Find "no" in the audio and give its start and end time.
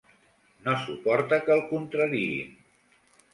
0.67-0.71